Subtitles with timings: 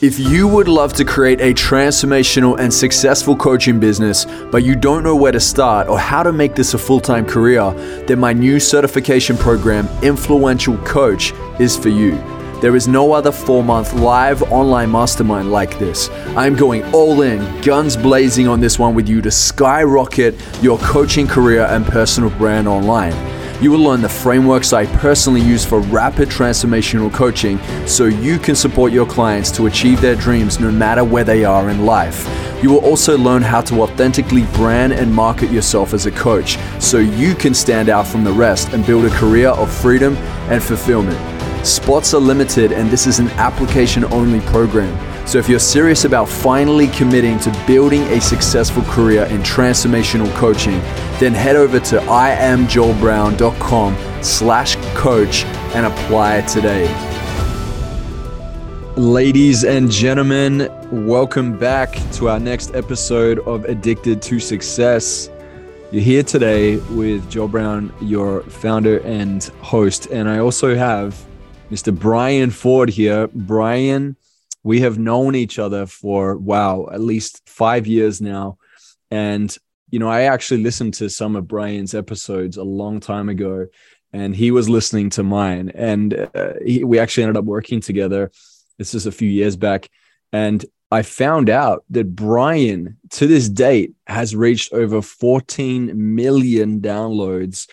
[0.00, 5.02] If you would love to create a transformational and successful coaching business, but you don't
[5.02, 7.72] know where to start or how to make this a full time career,
[8.06, 12.12] then my new certification program, Influential Coach, is for you.
[12.60, 16.10] There is no other four month live online mastermind like this.
[16.36, 21.26] I'm going all in, guns blazing on this one with you to skyrocket your coaching
[21.26, 23.37] career and personal brand online.
[23.60, 27.58] You will learn the frameworks I personally use for rapid transformational coaching
[27.88, 31.68] so you can support your clients to achieve their dreams no matter where they are
[31.68, 32.24] in life.
[32.62, 36.98] You will also learn how to authentically brand and market yourself as a coach so
[36.98, 40.16] you can stand out from the rest and build a career of freedom
[40.50, 41.18] and fulfillment.
[41.66, 44.96] Spots are limited, and this is an application only program.
[45.26, 50.80] So if you're serious about finally committing to building a successful career in transformational coaching,
[51.18, 55.44] then head over to iamjoelbrown.com slash coach
[55.74, 56.86] and apply today.
[58.96, 60.68] Ladies and gentlemen,
[61.06, 65.30] welcome back to our next episode of Addicted to Success.
[65.90, 70.06] You're here today with Joel Brown, your founder and host.
[70.06, 71.22] And I also have
[71.70, 71.96] Mr.
[71.96, 73.28] Brian Ford here.
[73.28, 74.16] Brian
[74.62, 78.58] we have known each other for wow at least five years now
[79.10, 79.56] and
[79.90, 83.66] you know i actually listened to some of brian's episodes a long time ago
[84.12, 85.70] and he was listening to mine.
[85.74, 88.30] And uh, he, we actually ended up working together.
[88.78, 89.88] This is a few years back.
[90.32, 97.68] And i found out that brian to this date has reached over 14 million downloads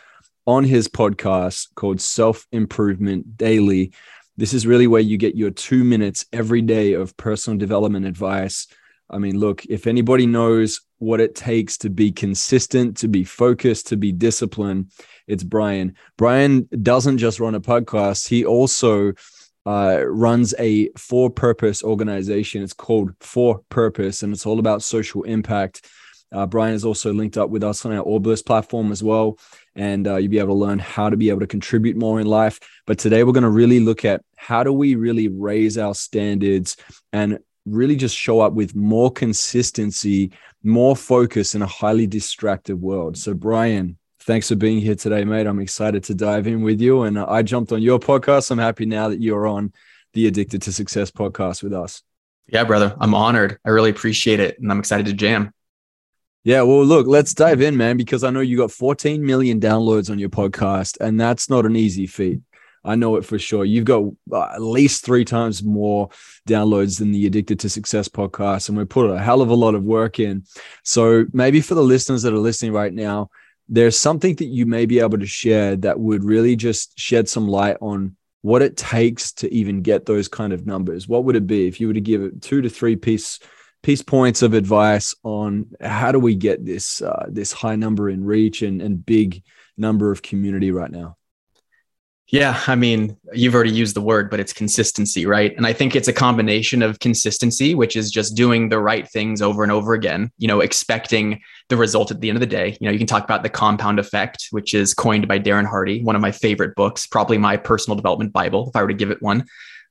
[0.45, 3.93] on his podcast called self improvement daily.
[4.37, 8.67] This is really where you get your two minutes every day of personal development advice.
[9.09, 13.87] I mean, look, if anybody knows what it takes to be consistent, to be focused,
[13.87, 14.91] to be disciplined,
[15.27, 15.95] it's Brian.
[16.17, 19.13] Brian doesn't just run a podcast, he also
[19.65, 22.61] uh, runs a for purpose organization.
[22.61, 25.87] It's called For Purpose, and it's all about social impact.
[26.31, 29.37] Uh, Brian is also linked up with us on our Orbis platform as well
[29.75, 32.27] and uh, you'll be able to learn how to be able to contribute more in
[32.27, 32.59] life.
[32.87, 36.77] But today we're going to really look at how do we really raise our standards
[37.11, 40.31] and really just show up with more consistency,
[40.63, 43.17] more focus in a highly distracted world.
[43.17, 45.47] So, Brian, thanks for being here today, mate.
[45.47, 47.03] I'm excited to dive in with you.
[47.03, 48.51] And I jumped on your podcast.
[48.51, 49.73] I'm happy now that you're on
[50.13, 52.01] the Addicted to Success podcast with us.
[52.47, 52.95] Yeah, brother.
[52.99, 53.59] I'm honored.
[53.65, 54.59] I really appreciate it.
[54.59, 55.51] And I'm excited to jam.
[56.43, 60.11] Yeah, well, look, let's dive in, man, because I know you got 14 million downloads
[60.11, 62.41] on your podcast, and that's not an easy feat.
[62.85, 63.65] I know it for sure.
[63.65, 66.09] You've got uh, at least three times more
[66.47, 69.75] downloads than the Addicted to Success podcast, and we put a hell of a lot
[69.75, 70.43] of work in.
[70.83, 73.29] So maybe for the listeners that are listening right now,
[73.67, 77.47] there's something that you may be able to share that would really just shed some
[77.47, 81.07] light on what it takes to even get those kind of numbers.
[81.07, 83.39] What would it be if you were to give it two to three piece
[83.81, 88.23] piece points of advice on how do we get this uh, this high number in
[88.23, 89.43] reach and, and big
[89.77, 91.17] number of community right now
[92.27, 95.55] yeah i mean you've already used the word but it's consistency right?
[95.55, 99.41] And i think it's a combination of consistency which is just doing the right things
[99.41, 102.77] over and over again you know expecting the result at the end of the day.
[102.79, 106.03] You know you can talk about the compound effect which is coined by darren hardy
[106.03, 109.11] one of my favorite books probably my personal development bible if i were to give
[109.11, 109.45] it one.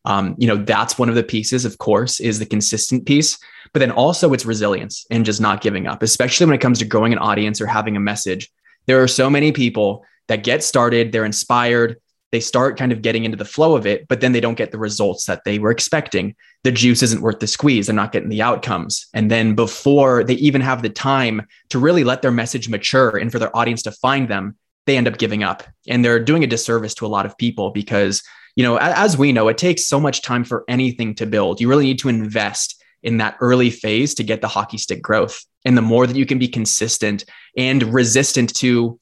[0.07, 3.39] Um, you know that's one of the pieces of course is the consistent piece
[3.75, 6.85] but then also it's resilience and just not giving up, especially when it comes to
[6.85, 8.51] growing an audience or having a message.
[8.87, 12.01] There are so many people that get started, they're inspired,
[12.35, 14.73] they start kind of getting into the flow of it, but then they don't get
[14.73, 16.35] the results that they were expecting.
[16.65, 17.87] The juice isn't worth the squeeze.
[17.87, 19.07] They're not getting the outcomes.
[19.15, 23.31] And then before they even have the time to really let their message mature and
[23.31, 24.57] for their audience to find them,
[24.87, 25.63] they end up giving up.
[25.87, 28.21] And they're doing a disservice to a lot of people because,
[28.57, 31.61] you know, as we know, it takes so much time for anything to build.
[31.61, 35.41] You really need to invest in that early phase to get the hockey stick growth.
[35.65, 38.99] And the more that you can be consistent and resistant to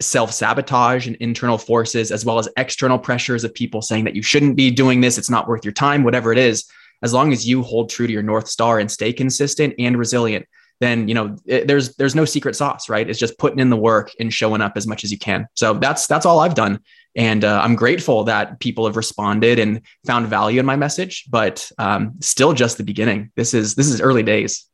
[0.00, 4.22] self sabotage and internal forces, as well as external pressures of people saying that you
[4.22, 6.64] shouldn't be doing this, it's not worth your time, whatever it is,
[7.02, 10.46] as long as you hold true to your North Star and stay consistent and resilient,
[10.80, 13.76] then you know it, there's there's no secret sauce right it's just putting in the
[13.76, 16.78] work and showing up as much as you can so that's that's all i've done
[17.16, 21.70] and uh, I'm grateful that people have responded and found value in my message, but
[21.78, 23.32] um, still just the beginning.
[23.36, 24.66] This is this is early days.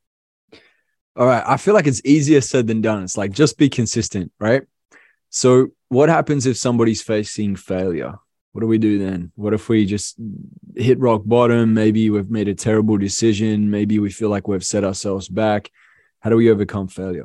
[1.15, 3.05] All right, I feel like it's easier said than done.
[3.05, 4.63] It's like just be consistent, right?
[5.35, 8.19] So, what happens if somebody's facing failure?
[8.53, 9.33] What do we do then?
[9.35, 10.17] What if we just
[10.77, 11.73] hit rock bottom?
[11.73, 13.71] Maybe we've made a terrible decision.
[13.71, 15.71] Maybe we feel like we've set ourselves back.
[16.21, 17.25] How do we overcome failure?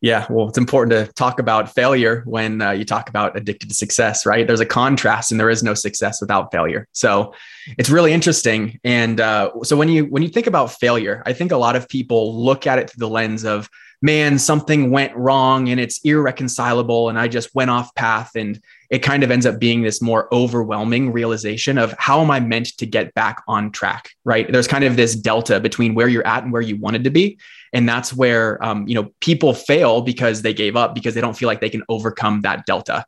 [0.00, 3.74] Yeah, well, it's important to talk about failure when uh, you talk about addicted to
[3.74, 4.46] success, right?
[4.46, 6.88] There's a contrast, and there is no success without failure.
[6.92, 7.34] So,
[7.76, 8.80] it's really interesting.
[8.82, 11.86] And uh, so when you when you think about failure, I think a lot of
[11.86, 13.68] people look at it through the lens of,
[14.02, 18.60] man, something went wrong and it's irreconcilable, and I just went off path, and
[18.90, 22.78] it kind of ends up being this more overwhelming realization of how am I meant
[22.78, 24.50] to get back on track, right?
[24.50, 27.38] There's kind of this delta between where you're at and where you wanted to be,
[27.72, 31.36] and that's where um, you know people fail because they gave up because they don't
[31.36, 33.04] feel like they can overcome that delta.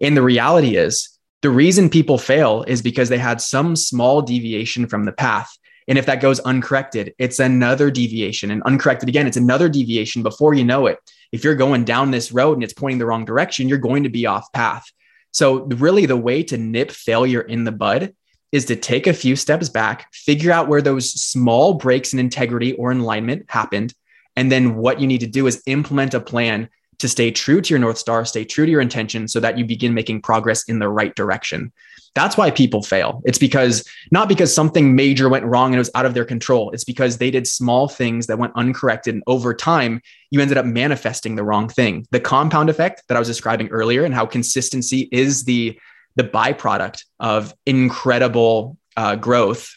[0.00, 4.86] And the reality is the reason people fail is because they had some small deviation
[4.86, 5.56] from the path.
[5.88, 8.50] And if that goes uncorrected, it's another deviation.
[8.50, 10.98] And uncorrected again, it's another deviation before you know it.
[11.32, 14.08] If you're going down this road and it's pointing the wrong direction, you're going to
[14.08, 14.84] be off path.
[15.32, 18.14] So, really, the way to nip failure in the bud
[18.52, 22.72] is to take a few steps back, figure out where those small breaks in integrity
[22.74, 23.92] or alignment happened.
[24.34, 26.68] And then what you need to do is implement a plan
[26.98, 29.64] to stay true to your North Star, stay true to your intention so that you
[29.64, 31.72] begin making progress in the right direction.
[32.16, 33.20] That's why people fail.
[33.26, 36.70] It's because not because something major went wrong and it was out of their control.
[36.70, 39.14] It's because they did small things that went uncorrected.
[39.14, 42.06] And over time, you ended up manifesting the wrong thing.
[42.12, 45.78] The compound effect that I was describing earlier and how consistency is the,
[46.14, 49.76] the byproduct of incredible uh, growth,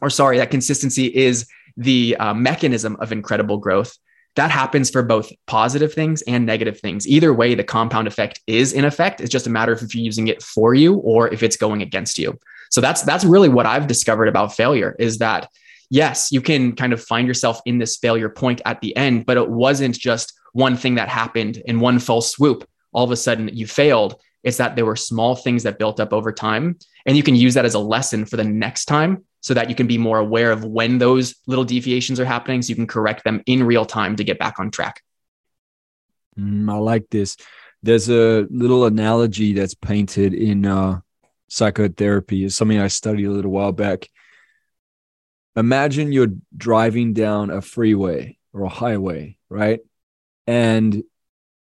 [0.00, 3.96] or sorry, that consistency is the uh, mechanism of incredible growth
[4.36, 7.06] that happens for both positive things and negative things.
[7.06, 9.20] Either way, the compound effect is in effect.
[9.20, 11.82] It's just a matter of if you're using it for you or if it's going
[11.82, 12.38] against you.
[12.70, 15.48] So that's that's really what I've discovered about failure is that
[15.90, 19.36] yes, you can kind of find yourself in this failure point at the end, but
[19.36, 22.66] it wasn't just one thing that happened in one fell swoop.
[22.92, 24.18] All of a sudden you failed.
[24.42, 26.78] It's that there were small things that built up over time.
[27.04, 29.74] And you can use that as a lesson for the next time so that you
[29.74, 33.24] can be more aware of when those little deviations are happening so you can correct
[33.24, 35.02] them in real time to get back on track.
[36.38, 37.36] Mm, I like this.
[37.82, 41.00] There's a little analogy that's painted in uh,
[41.48, 42.44] psychotherapy.
[42.44, 44.08] It's something I studied a little while back.
[45.56, 49.80] Imagine you're driving down a freeway or a highway, right?
[50.46, 51.02] And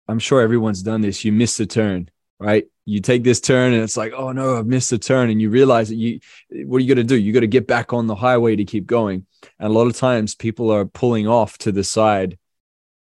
[0.07, 1.25] I'm sure everyone's done this.
[1.25, 2.09] You miss a turn,
[2.39, 2.65] right?
[2.85, 5.31] you take this turn and it's like, oh no, I've missed a turn.
[5.31, 7.17] And you realize that you, what are you going to do?
[7.17, 9.25] You got to get back on the highway to keep going.
[9.59, 12.37] And a lot of times people are pulling off to the side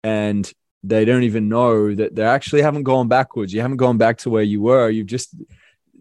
[0.05, 0.51] and
[0.85, 3.53] they don't even know that they actually haven't gone backwards.
[3.53, 4.89] You haven't gone back to where you were.
[4.89, 5.35] You've just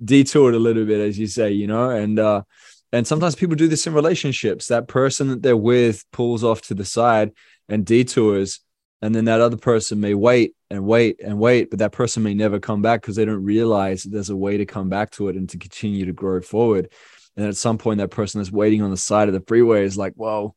[0.04, 2.44] detoured a little bit, as you say, you know, and, uh,
[2.92, 4.68] and sometimes people do this in relationships.
[4.68, 7.32] That person that they're with pulls off to the side
[7.70, 8.60] and detours
[9.02, 12.34] and then that other person may wait and wait and wait but that person may
[12.34, 15.36] never come back because they don't realize there's a way to come back to it
[15.36, 16.90] and to continue to grow forward.
[17.38, 19.98] And at some point that person that's waiting on the side of the freeway is
[19.98, 20.56] like whoa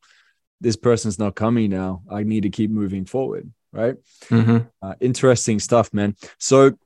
[0.60, 2.02] this person's not coming now.
[2.10, 3.96] I need to keep moving forward right?
[4.26, 4.58] Mm-hmm.
[4.82, 6.16] uh, interesting stuff man.
[6.38, 6.76] So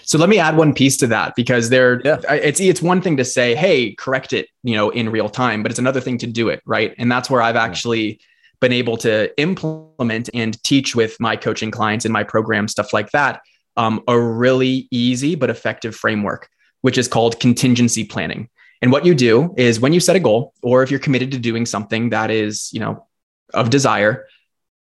[0.00, 2.20] so let me add one piece to that because there yeah.
[2.30, 5.70] it's it's one thing to say hey correct it you know in real time but
[5.70, 6.94] it's another thing to do it right?
[6.98, 8.20] And that's where i've actually
[8.62, 13.10] been able to implement and teach with my coaching clients in my program, stuff like
[13.10, 13.42] that,
[13.76, 16.48] um, a really easy but effective framework,
[16.80, 18.48] which is called contingency planning.
[18.80, 21.38] And what you do is when you set a goal, or if you're committed to
[21.38, 23.06] doing something that is, you know,
[23.52, 24.26] of desire,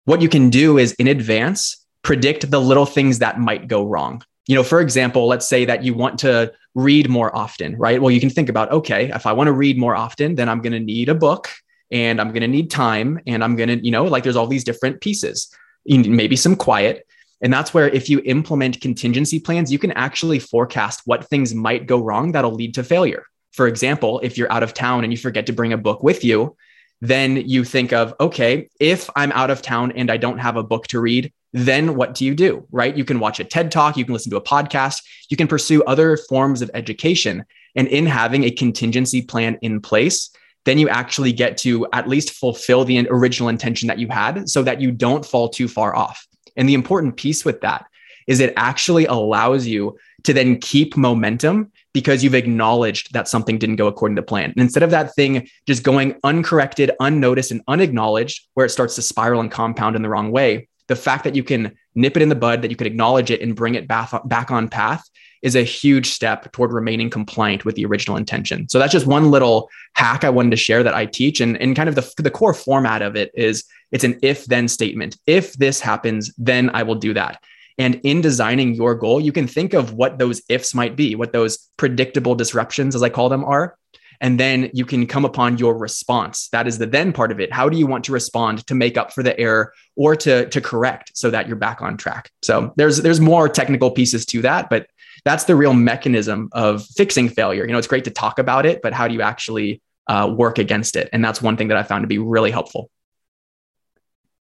[0.04, 4.22] what you can do is in advance predict the little things that might go wrong.
[4.46, 8.00] You know, for example, let's say that you want to read more often, right?
[8.00, 10.60] Well, you can think about, okay, if I want to read more often, then I'm
[10.60, 11.48] going to need a book
[11.94, 14.48] and I'm going to need time and I'm going to, you know, like there's all
[14.48, 15.48] these different pieces,
[15.86, 17.06] maybe some quiet.
[17.40, 21.86] And that's where if you implement contingency plans, you can actually forecast what things might
[21.86, 23.24] go wrong that'll lead to failure.
[23.52, 26.24] For example, if you're out of town and you forget to bring a book with
[26.24, 26.56] you,
[27.00, 30.64] then you think of, okay, if I'm out of town and I don't have a
[30.64, 32.66] book to read, then what do you do?
[32.72, 32.96] Right?
[32.96, 35.84] You can watch a TED talk, you can listen to a podcast, you can pursue
[35.84, 37.44] other forms of education.
[37.76, 40.30] And in having a contingency plan in place,
[40.64, 44.62] then you actually get to at least fulfill the original intention that you had so
[44.62, 46.26] that you don't fall too far off.
[46.56, 47.86] And the important piece with that
[48.26, 53.76] is it actually allows you to then keep momentum because you've acknowledged that something didn't
[53.76, 54.50] go according to plan.
[54.50, 59.02] And instead of that thing just going uncorrected, unnoticed, and unacknowledged, where it starts to
[59.02, 62.28] spiral and compound in the wrong way, the fact that you can nip it in
[62.28, 65.04] the bud, that you can acknowledge it and bring it back, back on path
[65.44, 68.66] is a huge step toward remaining compliant with the original intention.
[68.70, 71.38] So that's just one little hack I wanted to share that I teach.
[71.38, 74.68] And, and kind of the, the core format of it is it's an if then
[74.68, 75.18] statement.
[75.26, 77.42] If this happens, then I will do that.
[77.76, 81.34] And in designing your goal, you can think of what those ifs might be, what
[81.34, 83.76] those predictable disruptions, as I call them, are.
[84.20, 86.48] And then you can come upon your response.
[86.52, 87.52] That is the then part of it.
[87.52, 90.60] How do you want to respond to make up for the error or to, to
[90.60, 92.30] correct so that you're back on track?
[92.42, 94.86] So there's there's more technical pieces to that, but
[95.24, 97.64] that's the real mechanism of fixing failure.
[97.64, 100.58] You know, it's great to talk about it, but how do you actually uh, work
[100.58, 101.08] against it.
[101.12, 102.90] And that's one thing that I found to be really helpful.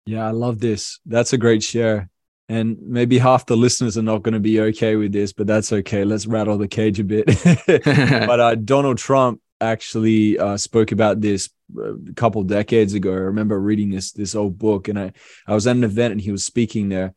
[0.05, 0.99] Yeah, I love this.
[1.05, 2.09] That's a great share.
[2.49, 5.71] And maybe half the listeners are not going to be okay with this, but that's
[5.71, 6.03] okay.
[6.03, 7.27] Let's rattle the cage a bit.
[7.65, 13.11] but uh, Donald Trump actually uh, spoke about this a couple decades ago.
[13.11, 15.13] I remember reading this this old book, and I
[15.47, 17.13] I was at an event and he was speaking there,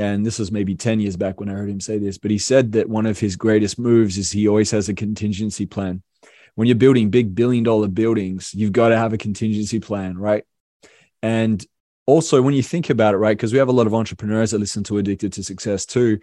[0.00, 2.16] and this was maybe ten years back when I heard him say this.
[2.16, 5.66] But he said that one of his greatest moves is he always has a contingency
[5.66, 6.02] plan.
[6.54, 10.44] When you're building big billion dollar buildings, you've got to have a contingency plan, right?
[11.22, 11.64] And
[12.06, 14.58] also when you think about it, right, because we have a lot of entrepreneurs that
[14.58, 16.18] listen to Addicted to Success too.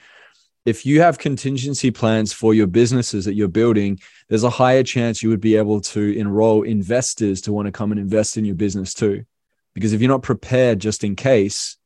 [0.65, 5.21] If you have contingency plans for your businesses that you're building, there's a higher chance
[5.21, 8.55] you would be able to enroll investors to want to come and invest in your
[8.55, 9.23] business too.
[9.75, 11.77] Because if you're not prepared just in case,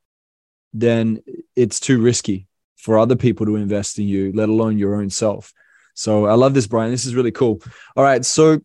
[0.74, 1.22] then
[1.56, 5.54] it's too risky for other people to invest in you, let alone your own self.
[5.94, 6.92] So I love this, Brian.
[6.92, 7.62] This is really cool.
[7.96, 8.26] All right.
[8.26, 8.62] So,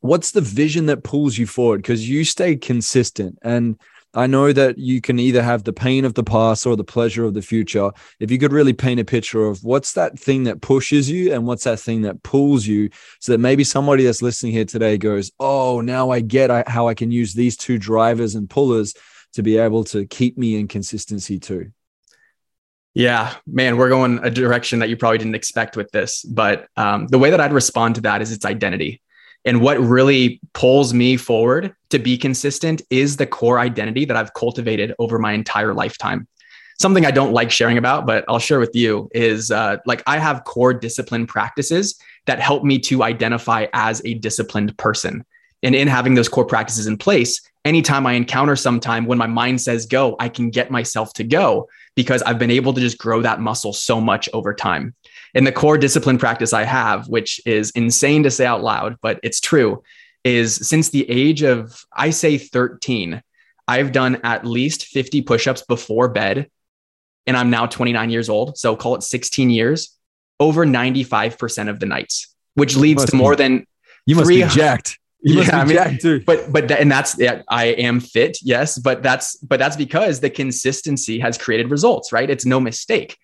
[0.00, 1.78] what's the vision that pulls you forward?
[1.78, 3.38] Because you stay consistent.
[3.42, 3.78] And
[4.14, 7.24] I know that you can either have the pain of the past or the pleasure
[7.24, 7.90] of the future.
[8.20, 11.46] If you could really paint a picture of what's that thing that pushes you and
[11.46, 15.30] what's that thing that pulls you, so that maybe somebody that's listening here today goes,
[15.38, 18.94] Oh, now I get how I can use these two drivers and pullers
[19.34, 21.70] to be able to keep me in consistency too.
[22.94, 26.22] Yeah, man, we're going a direction that you probably didn't expect with this.
[26.22, 29.00] But um, the way that I'd respond to that is its identity.
[29.44, 34.34] And what really pulls me forward to be consistent is the core identity that I've
[34.34, 36.26] cultivated over my entire lifetime.
[36.80, 40.18] Something I don't like sharing about, but I'll share with you is uh, like I
[40.18, 45.24] have core discipline practices that help me to identify as a disciplined person.
[45.62, 49.26] And in having those core practices in place, anytime I encounter some time when my
[49.26, 51.68] mind says go, I can get myself to go
[51.98, 54.94] because I've been able to just grow that muscle so much over time.
[55.34, 59.18] And the core discipline practice I have, which is insane to say out loud, but
[59.24, 59.82] it's true,
[60.22, 63.20] is since the age of, I say 13,
[63.66, 66.48] I've done at least 50 push ups before bed.
[67.26, 68.56] And I'm now 29 years old.
[68.58, 69.98] So call it 16 years,
[70.38, 73.66] over 95% of the nights, which leads to more than
[74.06, 75.00] you must be jacked.
[75.20, 76.22] You yeah, I mean, too.
[76.24, 80.30] but but and that's yeah, I am fit, yes, but that's but that's because the
[80.30, 82.30] consistency has created results, right?
[82.30, 83.16] It's no mistake.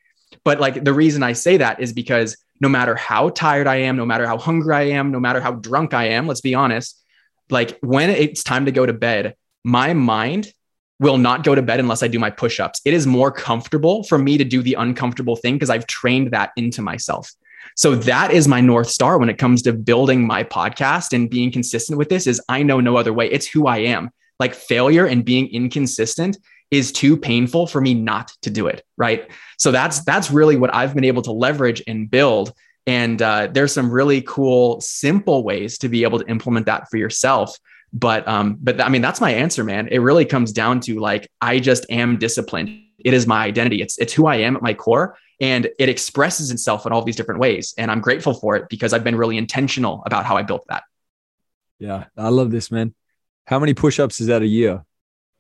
[0.43, 3.97] But like the reason I say that is because no matter how tired I am,
[3.97, 7.01] no matter how hungry I am, no matter how drunk I am, let's be honest,
[7.49, 10.53] like when it's time to go to bed, my mind
[10.99, 12.81] will not go to bed unless I do my push ups.
[12.85, 16.51] It is more comfortable for me to do the uncomfortable thing because I've trained that
[16.57, 17.31] into myself.
[17.75, 21.51] So that is my North Star when it comes to building my podcast and being
[21.51, 23.31] consistent with this is I know no other way.
[23.31, 24.11] It's who I am.
[24.39, 26.37] Like failure and being inconsistent
[26.71, 29.29] is too painful for me not to do it right?
[29.59, 32.53] So that's that's really what i've been able to leverage and build.
[32.87, 36.99] And uh, there's some really cool simple ways to be able to implement that for
[36.99, 37.57] yourself.
[37.93, 39.89] But um but i mean that's my answer man.
[39.89, 42.81] It really comes down to like i just am disciplined.
[42.99, 43.83] It is my identity.
[43.83, 47.17] It's it's who i am at my core and it expresses itself in all these
[47.17, 50.43] different ways and i'm grateful for it because i've been really intentional about how i
[50.43, 50.85] built that
[51.79, 52.95] yeah i love this man
[53.47, 54.85] how many push-ups is that a year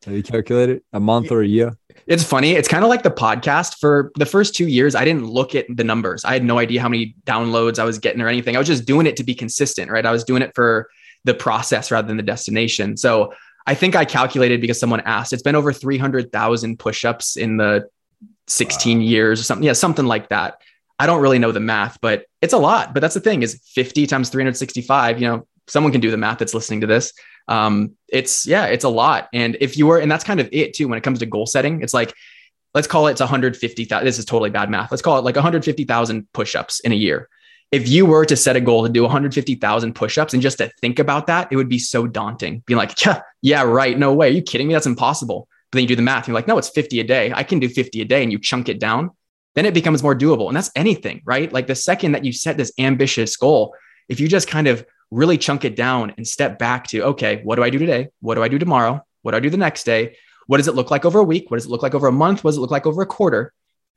[0.04, 1.76] have you calculated a month or a year?
[2.06, 2.52] It's funny.
[2.52, 3.78] It's kind of like the podcast.
[3.80, 6.24] For the first two years, I didn't look at the numbers.
[6.24, 8.56] I had no idea how many downloads I was getting or anything.
[8.56, 10.04] I was just doing it to be consistent, right?
[10.04, 10.88] I was doing it for
[11.24, 12.96] the process rather than the destination.
[12.96, 13.32] So
[13.66, 15.32] I think I calculated because someone asked.
[15.32, 17.88] It's been over 300,000 push-ups in the
[18.48, 19.04] 16 wow.
[19.04, 19.64] years or something.
[19.64, 20.60] Yeah, something like that.
[20.98, 22.94] I don't really know the math, but it's a lot.
[22.94, 26.38] But that's the thing is 50 times 365, you know, someone can do the math
[26.38, 27.12] that's listening to this
[27.48, 29.28] um, it's yeah, it's a lot.
[29.32, 31.46] And if you were, and that's kind of it too when it comes to goal
[31.46, 31.82] setting.
[31.82, 32.14] It's like,
[32.74, 34.04] let's call it it's 150,000.
[34.04, 34.90] This is totally bad math.
[34.90, 37.28] Let's call it like 150,000 push-ups in a year.
[37.72, 40.98] If you were to set a goal to do 150,000 push-ups and just to think
[40.98, 42.62] about that, it would be so daunting.
[42.66, 43.98] Being like, yeah, yeah, right.
[43.98, 44.28] No way.
[44.28, 44.74] Are you kidding me?
[44.74, 45.48] That's impossible.
[45.74, 46.28] But then you do the math.
[46.28, 47.32] you're like, no, it's 50 a day.
[47.34, 49.10] I can do 50 a day, and you chunk it down.
[49.56, 50.46] Then it becomes more doable.
[50.46, 51.52] And that's anything, right?
[51.52, 53.74] Like the second that you set this ambitious goal,
[54.08, 57.56] if you just kind of really chunk it down and step back to, okay, what
[57.56, 58.06] do I do today?
[58.20, 59.04] What do I do tomorrow?
[59.22, 60.16] What do I do the next day?
[60.46, 61.50] What does it look like over a week?
[61.50, 62.44] What does it look like over a month?
[62.44, 63.52] What does it look like over a quarter?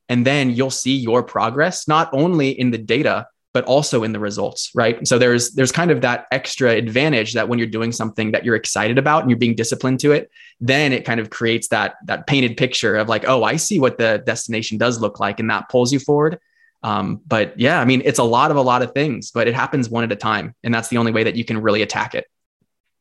[0.09, 4.19] And then you'll see your progress, not only in the data, but also in the
[4.19, 5.07] results, right?
[5.07, 8.55] So there's there's kind of that extra advantage that when you're doing something that you're
[8.55, 12.27] excited about and you're being disciplined to it, then it kind of creates that that
[12.27, 15.69] painted picture of like, oh, I see what the destination does look like, and that
[15.69, 16.39] pulls you forward.
[16.83, 19.53] Um, but yeah, I mean, it's a lot of a lot of things, but it
[19.53, 20.55] happens one at a time.
[20.63, 22.25] And that's the only way that you can really attack it.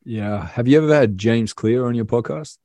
[0.04, 0.46] Yeah.
[0.46, 2.58] Have you ever had James Clear on your podcast?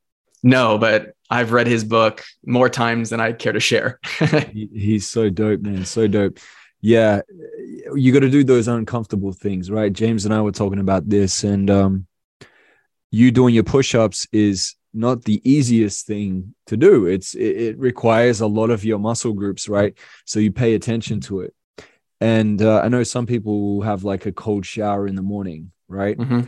[0.43, 3.99] No, but I've read his book more times than I'd care to share.
[4.51, 5.85] he, he's so dope, man.
[5.85, 6.39] So dope.
[6.81, 7.21] Yeah.
[7.95, 9.91] You got to do those uncomfortable things, right?
[9.91, 11.43] James and I were talking about this.
[11.43, 12.07] And um,
[13.11, 17.05] you doing your push-ups is not the easiest thing to do.
[17.05, 19.97] It's it, it, requires a lot of your muscle groups, right?
[20.25, 21.53] So you pay attention to it.
[22.19, 25.71] And uh, I know some people will have like a cold shower in the morning,
[25.87, 26.17] right?
[26.17, 26.41] Mm-hmm.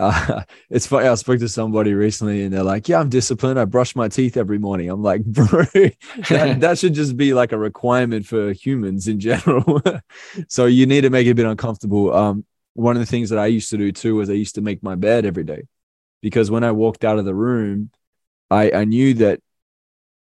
[0.00, 1.06] Uh, it's funny.
[1.06, 3.58] I spoke to somebody recently, and they're like, "Yeah, I'm disciplined.
[3.60, 7.52] I brush my teeth every morning." I'm like, "Bro, that, that should just be like
[7.52, 9.82] a requirement for humans in general."
[10.48, 12.14] so you need to make it a bit uncomfortable.
[12.14, 14.62] Um, one of the things that I used to do too was I used to
[14.62, 15.64] make my bed every day
[16.22, 17.90] because when I walked out of the room,
[18.50, 19.40] I, I knew that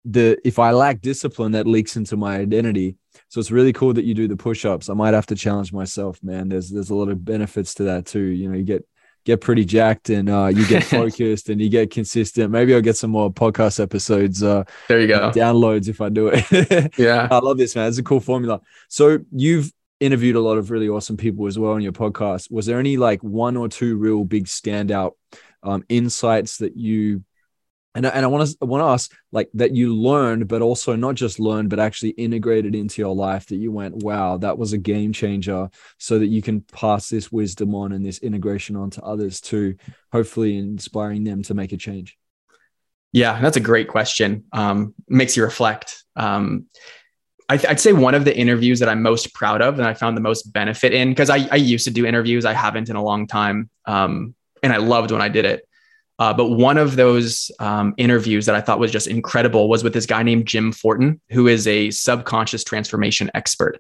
[0.06, 2.98] the if I lack discipline, that leaks into my identity.
[3.30, 4.90] So it's really cool that you do the push-ups.
[4.90, 6.50] I might have to challenge myself, man.
[6.50, 8.20] There's there's a lot of benefits to that too.
[8.20, 8.86] You know, you get
[9.26, 12.52] get pretty jacked and uh, you get focused and you get consistent.
[12.52, 14.44] Maybe I'll get some more podcast episodes.
[14.44, 15.32] Uh, there you go.
[15.32, 16.94] Downloads if I do it.
[16.98, 17.88] yeah, I love this, man.
[17.88, 18.62] It's a cool formula.
[18.90, 22.52] So you've interviewed a lot of really awesome people as well on your podcast.
[22.52, 25.12] Was there any like one or two real big standout
[25.64, 27.24] um, insights that you
[27.96, 31.16] and, and I want to want to ask like that you learned, but also not
[31.16, 34.78] just learned, but actually integrated into your life that you went, wow, that was a
[34.78, 35.70] game changer,
[36.00, 39.76] so that you can pass this wisdom on and this integration on to others too,
[40.12, 42.18] hopefully inspiring them to make a change.
[43.12, 44.46] Yeah, that's a great question.
[44.52, 46.04] Um, makes you reflect.
[46.16, 46.66] Um,
[47.48, 50.18] I would say one of the interviews that I'm most proud of and I found
[50.18, 53.04] the most benefit in because I, I used to do interviews, I haven't in a
[53.04, 54.34] long time, um,
[54.64, 55.68] and I loved when I did it
[56.20, 59.94] uh, but one of those um, interviews that I thought was just incredible was with
[59.94, 63.80] this guy named Jim Fortin, who is a subconscious transformation expert.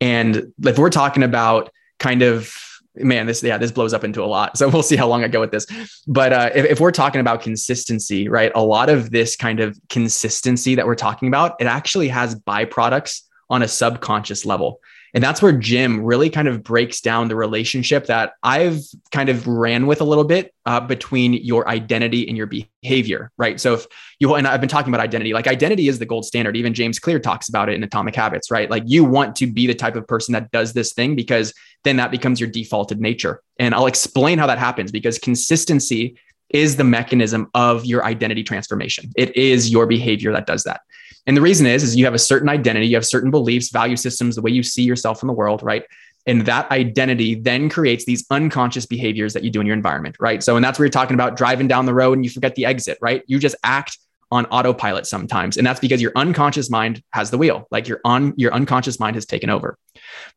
[0.00, 2.54] And if we're talking about kind of
[2.94, 4.56] man, this yeah, this blows up into a lot.
[4.62, 5.66] So we'll see how long I go with this.
[6.06, 9.78] But uh, if, if we're talking about consistency, right, a lot of this kind of
[9.88, 14.80] consistency that we're talking about, it actually has byproducts on a subconscious level.
[15.14, 19.46] And that's where Jim really kind of breaks down the relationship that I've kind of
[19.46, 23.60] ran with a little bit uh, between your identity and your behavior, right?
[23.60, 23.86] So if
[24.20, 26.56] you, and I've been talking about identity, like identity is the gold standard.
[26.56, 28.70] Even James Clear talks about it in Atomic Habits, right?
[28.70, 31.52] Like you want to be the type of person that does this thing because
[31.84, 33.42] then that becomes your defaulted nature.
[33.58, 36.16] And I'll explain how that happens because consistency
[36.48, 39.10] is the mechanism of your identity transformation.
[39.16, 40.82] It is your behavior that does that.
[41.26, 43.96] And the reason is, is you have a certain identity, you have certain beliefs, value
[43.96, 45.84] systems, the way you see yourself in the world, right?
[46.26, 50.42] And that identity then creates these unconscious behaviors that you do in your environment, right?
[50.42, 52.64] So, and that's where you're talking about driving down the road and you forget the
[52.64, 53.22] exit, right?
[53.26, 53.98] You just act
[54.30, 55.58] on autopilot sometimes.
[55.58, 59.14] And that's because your unconscious mind has the wheel, like your on your unconscious mind
[59.14, 59.76] has taken over.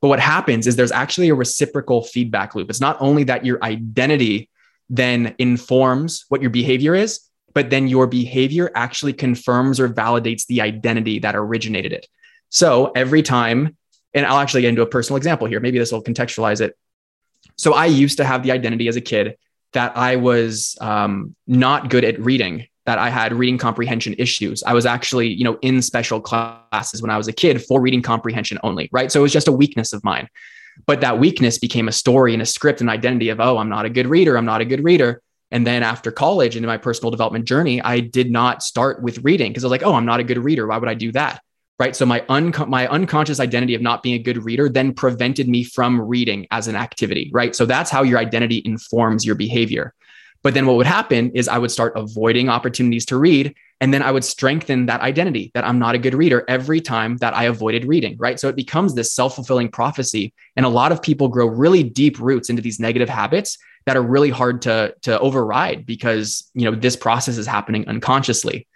[0.01, 2.69] But what happens is there's actually a reciprocal feedback loop.
[2.69, 4.49] It's not only that your identity
[4.89, 7.21] then informs what your behavior is,
[7.55, 12.05] but then your behavior actually confirms or validates the identity that originated it.
[12.49, 13.75] So every time,
[14.13, 16.77] and I'll actually get into a personal example here, maybe this will contextualize it.
[17.55, 19.37] So I used to have the identity as a kid
[19.71, 24.61] that I was um, not good at reading, that I had reading comprehension issues.
[24.63, 28.01] I was actually, you know, in special classes when I was a kid for reading
[28.01, 29.11] comprehension only, right?
[29.11, 30.27] So it was just a weakness of mine.
[30.85, 33.85] But that weakness became a story and a script and identity of, oh, I'm not
[33.85, 34.37] a good reader.
[34.37, 35.21] I'm not a good reader.
[35.51, 39.51] And then after college into my personal development journey, I did not start with reading
[39.51, 40.67] because I was like, oh, I'm not a good reader.
[40.67, 41.41] Why would I do that?
[41.77, 41.95] Right.
[41.95, 45.63] So my un- my unconscious identity of not being a good reader then prevented me
[45.63, 47.29] from reading as an activity.
[47.33, 47.53] Right.
[47.55, 49.93] So that's how your identity informs your behavior.
[50.41, 53.55] But then what would happen is I would start avoiding opportunities to read.
[53.81, 57.17] And then I would strengthen that identity that I'm not a good reader every time
[57.17, 58.15] that I avoided reading.
[58.19, 58.39] Right.
[58.39, 60.33] So it becomes this self fulfilling prophecy.
[60.55, 64.01] And a lot of people grow really deep roots into these negative habits that are
[64.01, 68.67] really hard to to override because you know this process is happening unconsciously.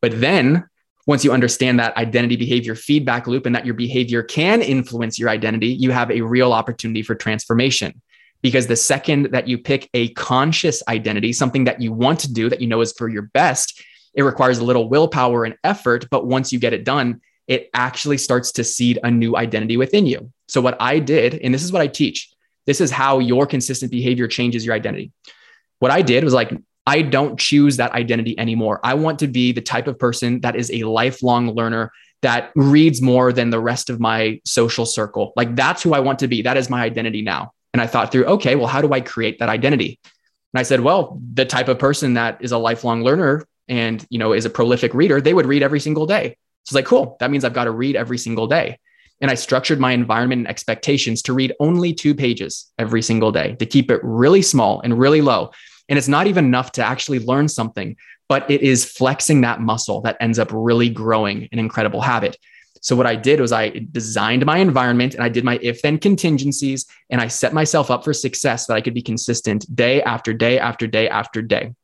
[0.00, 0.68] But then
[1.06, 5.28] once you understand that identity behavior feedback loop and that your behavior can influence your
[5.28, 8.00] identity you have a real opportunity for transformation.
[8.42, 12.48] Because the second that you pick a conscious identity something that you want to do
[12.48, 13.82] that you know is for your best
[14.14, 16.06] it requires a little willpower and effort.
[16.10, 20.06] But once you get it done it actually starts to seed a new identity within
[20.06, 20.32] you.
[20.48, 22.31] So what i did and this is what i teach
[22.66, 25.12] this is how your consistent behavior changes your identity.
[25.78, 26.52] What I did was like,
[26.86, 28.80] I don't choose that identity anymore.
[28.82, 33.02] I want to be the type of person that is a lifelong learner that reads
[33.02, 35.32] more than the rest of my social circle.
[35.36, 36.42] Like that's who I want to be.
[36.42, 37.52] That is my identity now.
[37.72, 39.98] And I thought through, okay, well, how do I create that identity?
[40.54, 44.18] And I said, well, the type of person that is a lifelong learner and, you
[44.18, 46.36] know, is a prolific reader, they would read every single day.
[46.64, 47.16] So it's like, cool.
[47.20, 48.78] That means I've got to read every single day.
[49.22, 53.54] And I structured my environment and expectations to read only two pages every single day
[53.54, 55.52] to keep it really small and really low.
[55.88, 57.96] And it's not even enough to actually learn something,
[58.28, 62.36] but it is flexing that muscle that ends up really growing an incredible habit.
[62.80, 65.98] So what I did was I designed my environment and I did my if then
[65.98, 70.34] contingencies and I set myself up for success that I could be consistent day after
[70.34, 71.74] day after day after day.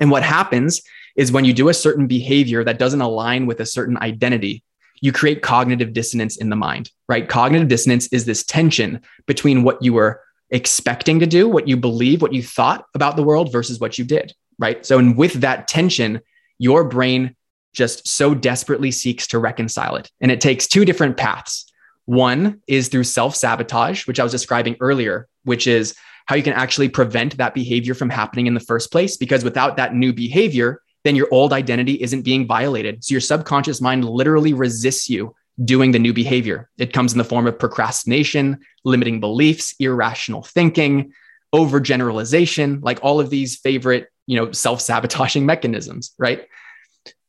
[0.00, 0.82] And what happens
[1.16, 4.62] is when you do a certain behavior that doesn't align with a certain identity,
[5.00, 7.28] you create cognitive dissonance in the mind, right?
[7.28, 12.22] Cognitive dissonance is this tension between what you were expecting to do, what you believe,
[12.22, 14.84] what you thought about the world versus what you did, right?
[14.84, 16.20] So, and with that tension,
[16.58, 17.36] your brain
[17.72, 20.10] just so desperately seeks to reconcile it.
[20.20, 21.70] And it takes two different paths.
[22.04, 25.94] One is through self sabotage, which I was describing earlier, which is
[26.26, 29.16] how you can actually prevent that behavior from happening in the first place.
[29.16, 33.04] Because without that new behavior, then your old identity isn't being violated.
[33.04, 35.34] So your subconscious mind literally resists you
[35.64, 36.70] doing the new behavior.
[36.78, 41.12] It comes in the form of procrastination, limiting beliefs, irrational thinking,
[41.54, 46.46] overgeneralization, like all of these favorite, you know, self-sabotaging mechanisms, right?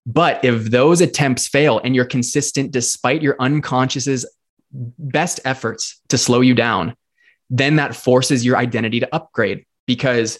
[0.05, 4.25] But if those attempts fail and you're consistent despite your unconscious's
[4.71, 6.95] best efforts to slow you down,
[7.49, 10.39] then that forces your identity to upgrade because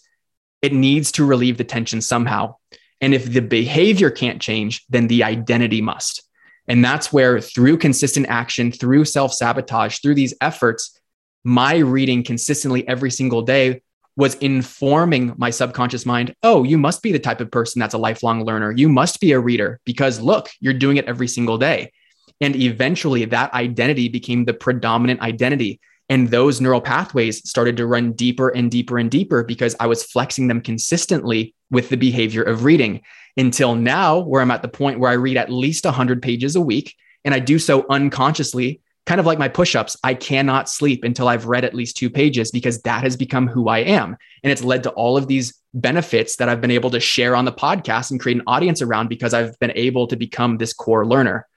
[0.62, 2.56] it needs to relieve the tension somehow.
[3.02, 6.24] And if the behavior can't change, then the identity must.
[6.68, 10.98] And that's where, through consistent action, through self sabotage, through these efforts,
[11.44, 13.82] my reading consistently every single day
[14.16, 17.98] was informing my subconscious mind oh, you must be the type of person that's a
[17.98, 18.72] lifelong learner.
[18.72, 21.92] You must be a reader because look, you're doing it every single day.
[22.40, 25.80] And eventually, that identity became the predominant identity.
[26.10, 30.04] And those neural pathways started to run deeper and deeper and deeper because I was
[30.04, 33.02] flexing them consistently with the behavior of reading
[33.38, 36.62] until now, where I'm at the point where I read at least 100 pages a
[36.62, 36.96] week.
[37.26, 41.46] And I do so unconsciously kind of like my push-ups i cannot sleep until i've
[41.46, 44.84] read at least two pages because that has become who i am and it's led
[44.84, 48.20] to all of these benefits that i've been able to share on the podcast and
[48.20, 51.48] create an audience around because i've been able to become this core learner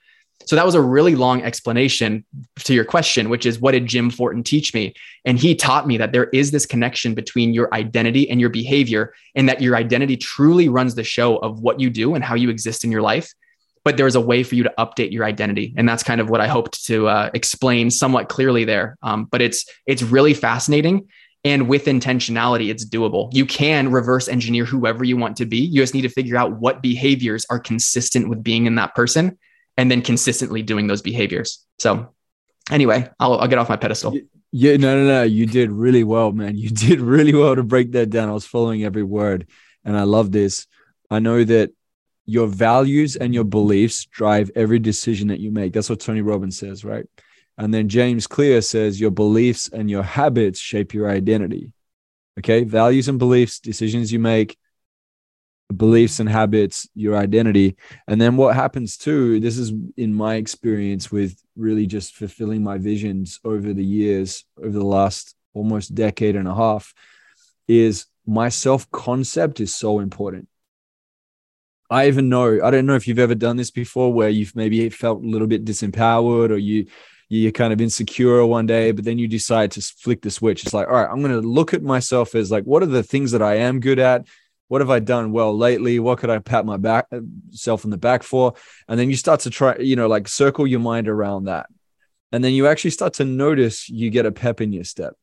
[0.45, 2.23] so that was a really long explanation
[2.59, 4.93] to your question which is what did jim fortin teach me?
[5.25, 9.13] And he taught me that there is this connection between your identity and your behavior
[9.33, 12.49] and that your identity truly runs the show of what you do and how you
[12.49, 13.33] exist in your life.
[13.83, 15.73] But there's a way for you to update your identity.
[15.77, 18.97] And that's kind of what i hoped to uh, explain somewhat clearly there.
[19.03, 21.07] Um, but it's it's really fascinating.
[21.43, 23.33] And with intentionality it's doable.
[23.33, 25.57] You can reverse engineer whoever you want to be.
[25.57, 29.37] You just need to figure out what behaviors are consistent with being in that person
[29.77, 32.13] and then consistently doing those behaviors so
[32.71, 34.17] anyway i'll, I'll get off my pedestal
[34.51, 37.91] yeah no no no you did really well man you did really well to break
[37.93, 39.47] that down i was following every word
[39.83, 40.67] and i love this
[41.09, 41.71] i know that
[42.25, 45.73] your values and your beliefs drive every decision that you make.
[45.73, 47.05] That's what Tony Robbins says, right?
[47.57, 51.71] And then James Clear says your beliefs and your habits shape your identity.
[52.39, 52.63] Okay.
[52.63, 54.57] Values and beliefs, decisions you make,
[55.75, 57.75] beliefs and habits, your identity.
[58.07, 62.77] And then what happens too, this is in my experience with really just fulfilling my
[62.77, 66.93] visions over the years, over the last almost decade and a half,
[67.67, 70.47] is my self concept is so important
[71.89, 74.89] I even know, I don't know if you've ever done this before where you've maybe
[74.89, 76.87] felt a little bit disempowered or you
[77.27, 80.63] you're kind of insecure one day, but then you decide to flick the switch.
[80.63, 83.01] It's like, all right, I'm going to look at myself as like, what are the
[83.01, 84.27] things that I am good at?
[84.67, 85.99] What have I done well lately?
[85.99, 87.19] What could I pat my back uh,
[87.51, 88.53] self in the back for?
[88.87, 91.67] And then you start to try, you know, like circle your mind around that.
[92.31, 95.13] And then you actually start to notice you get a pep in your step,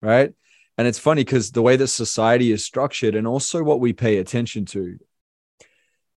[0.00, 0.32] right?
[0.78, 4.18] And it's funny because the way that society is structured and also what we pay
[4.18, 4.98] attention to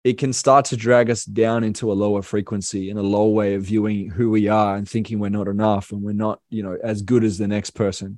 [0.08, 3.56] it can start to drag us down into a lower frequency and a low way
[3.56, 6.78] of viewing who we are and thinking we're not enough and we're not, you know,
[6.82, 8.18] as good as the next person.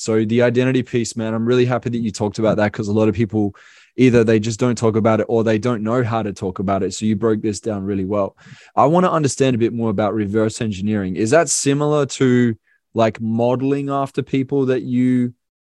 [0.00, 2.92] So the identity piece, man, I'm really happy that you talked about that because a
[2.92, 3.54] lot of people
[3.96, 6.82] either they just don't talk about it or they don't know how to talk about
[6.82, 6.94] it.
[6.94, 8.34] So you broke this down really well.
[8.74, 11.16] I want to understand a bit more about reverse engineering.
[11.16, 12.56] Is that similar to
[12.94, 15.34] like modeling after people that you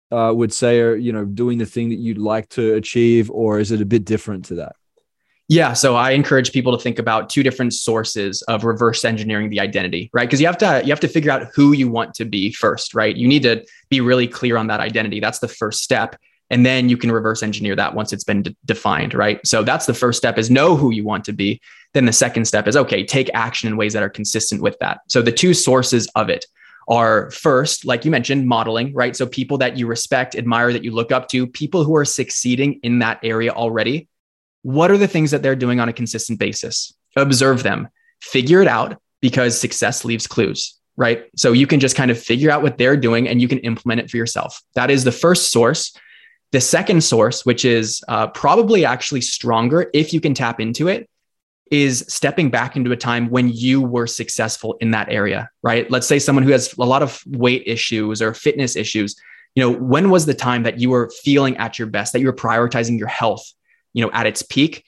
[0.10, 3.60] uh, would say are, you know, doing the thing that you'd like to achieve, or
[3.60, 4.78] is it a bit different to that?
[5.54, 9.60] Yeah, so I encourage people to think about two different sources of reverse engineering the
[9.60, 10.28] identity, right?
[10.28, 12.96] Because you have to you have to figure out who you want to be first,
[12.96, 13.16] right?
[13.16, 15.20] You need to be really clear on that identity.
[15.20, 16.16] That's the first step.
[16.50, 19.46] And then you can reverse engineer that once it's been de- defined, right?
[19.46, 21.62] So that's the first step is know who you want to be.
[21.94, 25.02] Then the second step is okay, take action in ways that are consistent with that.
[25.08, 26.48] So the two sources of it
[26.88, 29.16] are first, like you mentioned, modeling, right?
[29.16, 32.80] So people that you respect, admire, that you look up to, people who are succeeding
[32.82, 34.08] in that area already
[34.64, 36.94] what are the things that they're doing on a consistent basis?
[37.16, 37.88] Observe them,
[38.22, 41.26] figure it out because success leaves clues, right?
[41.36, 44.02] So you can just kind of figure out what they're doing and you can implement
[44.02, 44.62] it for yourself.
[44.74, 45.96] That is the first source.
[46.52, 51.10] The second source, which is uh, probably actually stronger if you can tap into it,
[51.72, 55.90] is stepping back into a time when you were successful in that area, right?
[55.90, 59.16] Let's say someone who has a lot of weight issues or fitness issues.
[59.56, 62.28] You know, when was the time that you were feeling at your best, that you
[62.28, 63.52] were prioritizing your health,
[63.94, 64.84] you know, at its peak?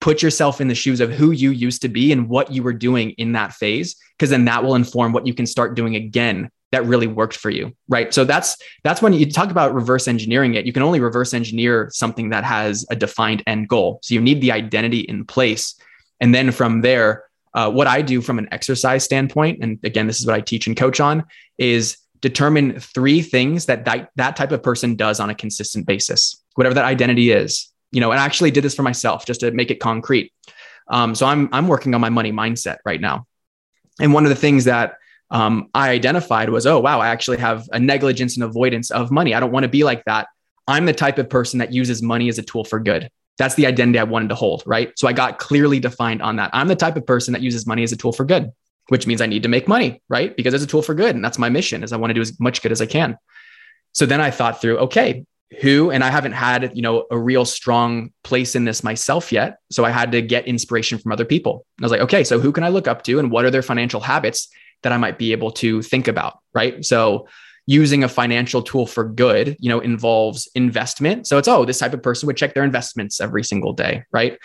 [0.00, 2.72] Put yourself in the shoes of who you used to be and what you were
[2.72, 6.50] doing in that phase, because then that will inform what you can start doing again
[6.70, 8.12] that really worked for you right?
[8.12, 11.88] So that's that's when you talk about reverse engineering it you can only reverse engineer
[11.92, 14.00] something that has a defined end goal.
[14.02, 15.74] So you need the identity in place.
[16.20, 20.20] And then from there uh, what i do from an exercise standpoint and again this
[20.20, 21.24] is what i teach and coach on
[21.56, 26.42] is determine three things that that, that type of person does on a consistent basis
[26.54, 29.50] whatever that identity is you know and i actually did this for myself just to
[29.50, 30.32] make it concrete
[30.88, 33.26] um, so i'm i'm working on my money mindset right now
[34.00, 34.96] and one of the things that
[35.30, 39.34] um, I identified was, oh, wow, I actually have a negligence and avoidance of money.
[39.34, 40.28] I don't want to be like that.
[40.66, 43.10] I'm the type of person that uses money as a tool for good.
[43.36, 44.92] That's the identity I wanted to hold, right?
[44.98, 46.50] So I got clearly defined on that.
[46.52, 48.50] I'm the type of person that uses money as a tool for good,
[48.88, 50.36] which means I need to make money, right?
[50.36, 51.14] Because it's a tool for good.
[51.14, 53.16] And that's my mission is I want to do as much good as I can.
[53.92, 55.24] So then I thought through, okay,
[55.60, 59.58] who and i haven't had you know a real strong place in this myself yet
[59.70, 62.38] so i had to get inspiration from other people and i was like okay so
[62.38, 64.48] who can i look up to and what are their financial habits
[64.82, 66.84] that I might be able to think about, right?
[66.84, 67.28] So
[67.66, 71.26] using a financial tool for good, you know, involves investment.
[71.26, 74.38] So it's, oh, this type of person would check their investments every single day, right?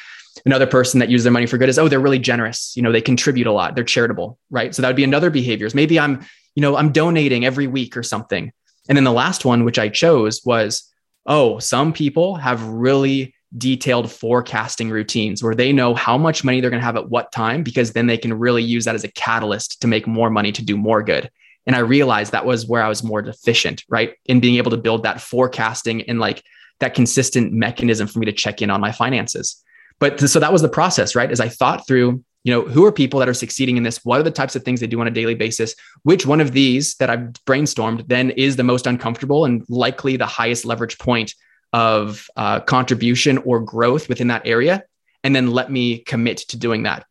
[0.46, 2.76] Another person that uses their money for good is, oh, they're really generous.
[2.76, 3.76] You know, they contribute a lot.
[3.76, 4.76] They're charitable, right?
[4.76, 5.74] So that would be another behaviors.
[5.76, 8.52] Maybe I'm, you know, I'm donating every week or something.
[8.90, 10.92] And then the last one, which I chose was,
[11.26, 16.70] oh, some people have really detailed forecasting routines where they know how much money they're
[16.70, 19.12] going to have at what time because then they can really use that as a
[19.12, 21.30] catalyst to make more money to do more good.
[21.66, 24.16] And I realized that was where I was more deficient, right?
[24.26, 26.44] In being able to build that forecasting and like
[26.80, 29.64] that consistent mechanism for me to check in on my finances.
[30.00, 31.32] But so that was the process, right?
[31.32, 34.04] As I thought through, you know, who are people that are succeeding in this?
[34.04, 35.76] What are the types of things they do on a daily basis?
[36.04, 40.26] Which one of these that I've brainstormed then is the most uncomfortable and likely the
[40.26, 41.34] highest leverage point
[41.72, 44.84] of uh, contribution or growth within that area,
[45.24, 47.06] and then let me commit to doing that.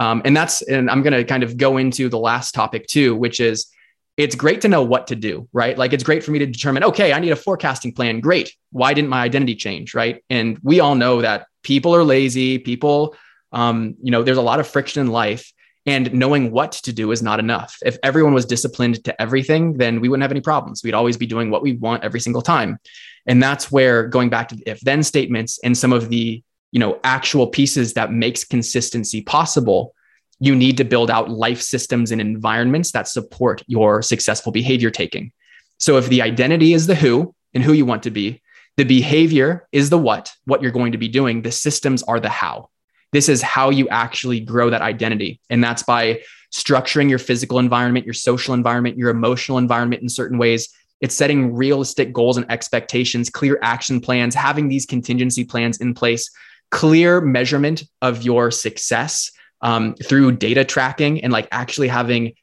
[0.00, 3.14] Um, and that's, and I'm going to kind of go into the last topic too,
[3.14, 3.70] which is
[4.16, 5.76] it's great to know what to do, right?
[5.76, 8.20] Like it's great for me to determine, okay, I need a forecasting plan.
[8.20, 8.54] Great.
[8.72, 10.24] Why didn't my identity change, right?
[10.30, 12.58] And we all know that people are lazy.
[12.58, 13.14] People,
[13.52, 15.52] um, you know, there's a lot of friction in life.
[15.86, 17.76] And knowing what to do is not enough.
[17.84, 20.82] If everyone was disciplined to everything, then we wouldn't have any problems.
[20.84, 22.78] We'd always be doing what we want every single time.
[23.26, 26.78] And that's where going back to the if then statements and some of the, you
[26.78, 29.94] know, actual pieces that makes consistency possible,
[30.38, 35.32] you need to build out life systems and environments that support your successful behavior taking.
[35.78, 38.42] So if the identity is the who and who you want to be,
[38.76, 42.28] the behavior is the what, what you're going to be doing, the systems are the
[42.28, 42.68] how.
[43.12, 45.40] This is how you actually grow that identity.
[45.50, 50.38] And that's by structuring your physical environment, your social environment, your emotional environment in certain
[50.38, 50.68] ways
[51.00, 56.30] it's setting realistic goals and expectations, clear action plans, having these contingency plans in place,
[56.70, 62.34] clear measurement of your success um, through data tracking and like actually having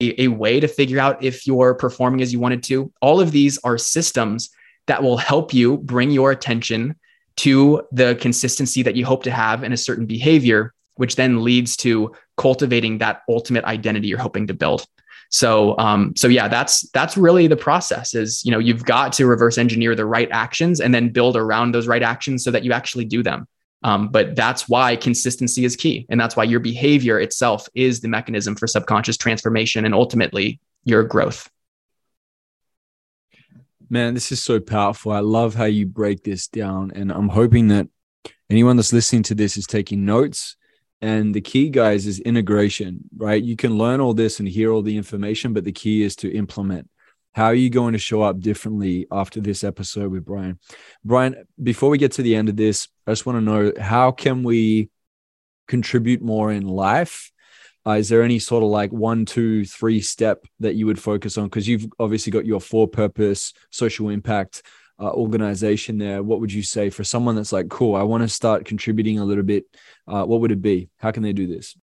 [0.00, 2.92] a, a way to figure out if you're performing as you wanted to.
[3.00, 4.50] All of these are systems
[4.88, 6.96] that will help you bring your attention
[7.36, 11.76] to the consistency that you hope to have in a certain behavior, which then leads
[11.78, 14.86] to cultivating that ultimate identity you're hoping to build.
[15.30, 18.14] So, um, so yeah, that's that's really the process.
[18.14, 21.72] Is you know you've got to reverse engineer the right actions and then build around
[21.72, 23.48] those right actions so that you actually do them.
[23.82, 28.08] Um, but that's why consistency is key, and that's why your behavior itself is the
[28.08, 31.48] mechanism for subconscious transformation and ultimately your growth.
[33.92, 35.12] Man, this is so powerful.
[35.12, 37.88] I love how you break this down, and I'm hoping that
[38.48, 40.56] anyone that's listening to this is taking notes
[41.02, 43.42] and the key, guys, is integration, right?
[43.42, 46.34] You can learn all this and hear all the information, but the key is to
[46.34, 46.88] implement.
[47.32, 50.58] How are you going to show up differently after this episode with Brian?
[51.04, 54.10] Brian, before we get to the end of this, I just want to know how
[54.10, 54.88] can we
[55.68, 57.30] contribute more in life?
[57.86, 61.36] Uh, is there any sort of like one, two, three step that you would focus
[61.36, 61.44] on?
[61.44, 64.62] Because you've obviously got your for purpose, social impact,
[65.00, 68.28] uh, organization there, what would you say for someone that's like, cool, I want to
[68.28, 69.64] start contributing a little bit?
[70.06, 70.90] Uh, what would it be?
[70.98, 71.76] How can they do this?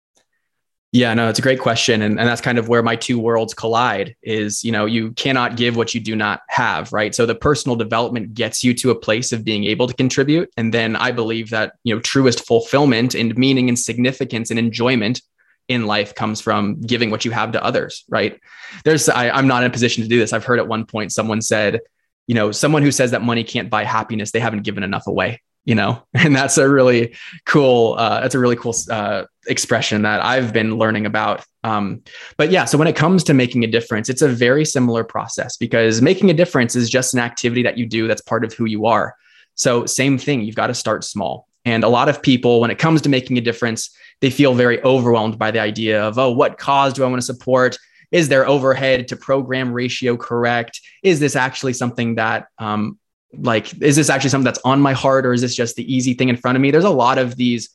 [0.91, 2.01] Yeah, no, it's a great question.
[2.03, 5.57] And, and that's kind of where my two worlds collide is, you know, you cannot
[5.57, 7.13] give what you do not have, right?
[7.13, 10.49] So the personal development gets you to a place of being able to contribute.
[10.55, 15.21] And then I believe that, you know, truest fulfillment and meaning and significance and enjoyment
[15.67, 18.39] in life comes from giving what you have to others, right?
[18.85, 20.33] There's, I, I'm not in a position to do this.
[20.33, 21.81] I've heard at one point someone said,
[22.25, 25.41] you know, someone who says that money can't buy happiness, they haven't given enough away.
[25.67, 27.13] you know and that's a really
[27.45, 32.01] cool uh, that's a really cool uh, expression that i've been learning about um,
[32.37, 35.57] but yeah so when it comes to making a difference it's a very similar process
[35.57, 38.65] because making a difference is just an activity that you do that's part of who
[38.65, 39.13] you are
[39.53, 42.79] so same thing you've got to start small and a lot of people when it
[42.79, 43.89] comes to making a difference
[44.21, 47.25] they feel very overwhelmed by the idea of oh what cause do i want to
[47.25, 47.77] support?
[48.11, 50.79] Is their overhead to program ratio correct?
[51.03, 52.97] Is this actually something that um,
[53.33, 56.13] like is this actually something that's on my heart or is this just the easy
[56.13, 56.71] thing in front of me?
[56.71, 57.69] There's a lot of these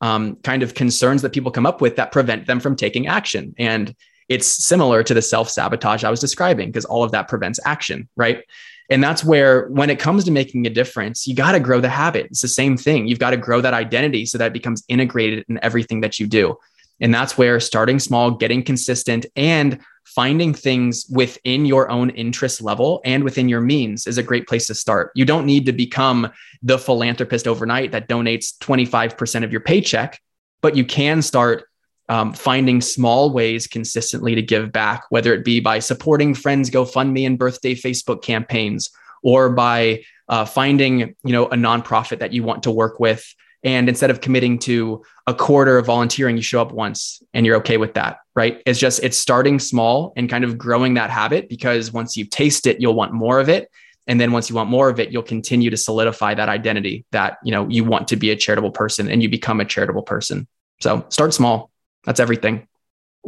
[0.00, 3.54] um, kind of concerns that people come up with that prevent them from taking action.
[3.58, 3.94] And
[4.28, 8.44] it's similar to the self-sabotage i was describing because all of that prevents action right
[8.90, 11.88] and that's where when it comes to making a difference you got to grow the
[11.88, 12.26] habit.
[12.26, 13.06] It's the same thing.
[13.06, 16.26] You've got to grow that identity so that it becomes integrated in everything that you
[16.26, 16.56] do.
[17.00, 23.00] And that's where starting small getting consistent and finding things within your own interest level
[23.04, 25.12] and within your means is a great place to start.
[25.14, 30.20] You don't need to become the philanthropist overnight that donates 25% of your paycheck,
[30.60, 31.67] but you can start
[32.08, 37.26] um, finding small ways consistently to give back, whether it be by supporting friends GoFundMe
[37.26, 38.90] and birthday Facebook campaigns,
[39.22, 43.24] or by uh, finding you know a nonprofit that you want to work with
[43.64, 47.56] and instead of committing to a quarter of volunteering, you show up once and you're
[47.56, 48.62] okay with that, right?
[48.66, 52.66] It's just, it's starting small and kind of growing that habit because once you taste
[52.66, 53.70] it, you'll want more of it.
[54.06, 57.38] And then once you want more of it, you'll continue to solidify that identity that,
[57.44, 60.46] you know, you want to be a charitable person and you become a charitable person.
[60.80, 61.70] So start small.
[62.04, 62.66] That's everything.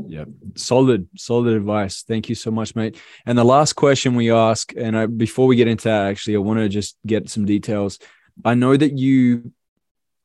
[0.07, 2.03] Yeah, solid, solid advice.
[2.03, 2.97] Thank you so much, mate.
[3.27, 6.39] And the last question we ask, and I, before we get into that, actually, I
[6.39, 7.99] want to just get some details.
[8.45, 9.53] I know that you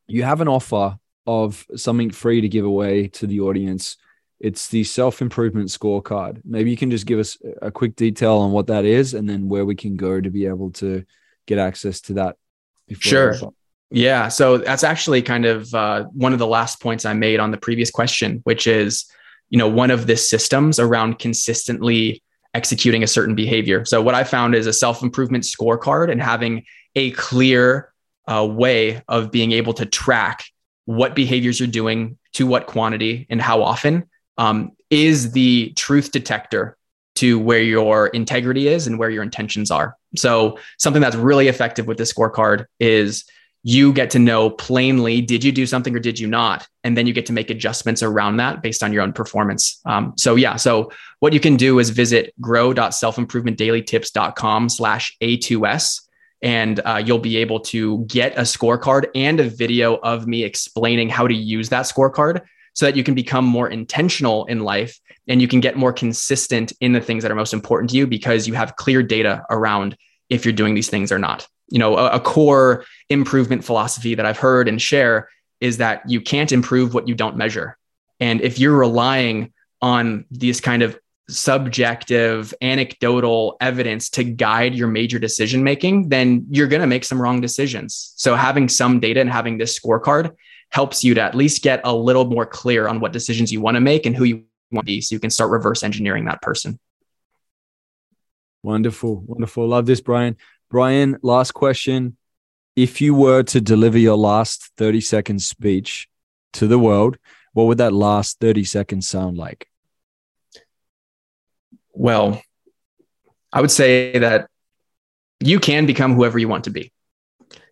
[0.07, 3.97] you have an offer of something free to give away to the audience.
[4.39, 6.41] It's the self improvement scorecard.
[6.45, 9.49] Maybe you can just give us a quick detail on what that is and then
[9.49, 11.05] where we can go to be able to
[11.47, 12.37] get access to that.
[12.99, 13.33] Sure.
[13.95, 14.27] Yeah.
[14.27, 17.57] So that's actually kind of uh, one of the last points I made on the
[17.57, 19.05] previous question, which is,
[19.49, 22.21] you know, one of the systems around consistently
[22.53, 23.85] executing a certain behavior.
[23.85, 26.65] So what I found is a self improvement scorecard and having
[26.97, 27.93] a clear
[28.27, 30.43] uh, way of being able to track
[30.83, 36.75] what behaviors you're doing to what quantity and how often um, is the truth detector
[37.15, 39.95] to where your integrity is and where your intentions are.
[40.17, 43.23] So, something that's really effective with this scorecard is
[43.67, 47.07] you get to know plainly did you do something or did you not and then
[47.07, 50.55] you get to make adjustments around that based on your own performance um, so yeah
[50.55, 56.01] so what you can do is visit grow.selfimprovementdailytips.com slash a2s
[56.43, 61.09] and uh, you'll be able to get a scorecard and a video of me explaining
[61.09, 62.41] how to use that scorecard
[62.73, 66.71] so that you can become more intentional in life and you can get more consistent
[66.81, 69.97] in the things that are most important to you because you have clear data around
[70.29, 71.47] if you're doing these things or not.
[71.69, 76.21] You know, a, a core improvement philosophy that I've heard and share is that you
[76.21, 77.77] can't improve what you don't measure.
[78.19, 80.97] And if you're relying on these kind of
[81.27, 87.21] subjective, anecdotal evidence to guide your major decision making, then you're going to make some
[87.21, 88.13] wrong decisions.
[88.15, 90.35] So, having some data and having this scorecard
[90.69, 93.75] helps you to at least get a little more clear on what decisions you want
[93.75, 96.41] to make and who you want to be so you can start reverse engineering that
[96.41, 96.79] person.
[98.63, 99.23] Wonderful.
[99.27, 99.67] Wonderful.
[99.67, 100.37] Love this, Brian.
[100.69, 102.17] Brian, last question.
[102.75, 106.09] If you were to deliver your last 30 second speech
[106.53, 107.17] to the world,
[107.53, 109.69] what would that last 30 seconds sound like?
[111.93, 112.41] Well,
[113.53, 114.49] I would say that
[115.39, 116.91] you can become whoever you want to be.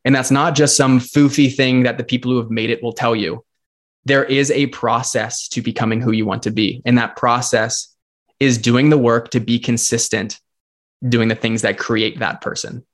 [0.06, 2.94] And that's not just some foofy thing that the people who have made it will
[2.94, 3.44] tell you.
[4.06, 6.82] There is a process to becoming who you want to be.
[6.86, 7.96] And that process
[8.40, 10.40] is doing the work to be consistent,
[11.08, 12.86] doing the things that create that person.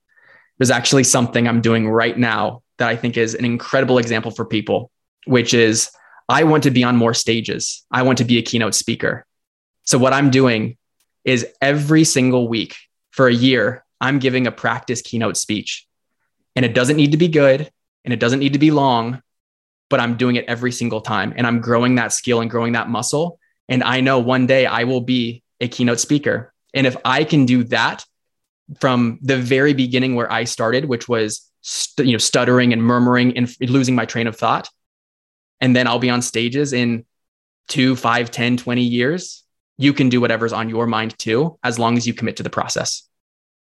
[0.58, 4.46] There's actually something I'm doing right now that I think is an incredible example for
[4.46, 4.92] people,
[5.26, 5.90] which is
[6.28, 7.86] I want to be on more stages.
[7.92, 9.26] I want to be a keynote speaker.
[9.84, 10.78] So, what I'm doing
[11.24, 12.76] is every single week
[13.12, 15.88] for a year, I'm giving a practice keynote speech.
[16.56, 17.70] And it doesn't need to be good
[18.04, 19.22] and it doesn't need to be long,
[19.90, 21.34] but I'm doing it every single time.
[21.36, 23.40] And I'm growing that skill and growing that muscle.
[23.68, 26.54] And I know one day I will be a keynote speaker.
[26.74, 28.06] And if I can do that
[28.80, 33.38] from the very beginning where I started, which was st- you know stuttering and murmuring
[33.38, 34.70] and losing my train of thought,
[35.60, 37.06] and then I'll be on stages in
[37.68, 39.44] two, five, 10, 20 years,
[39.78, 42.50] you can do whatever's on your mind too, as long as you commit to the
[42.50, 43.09] process.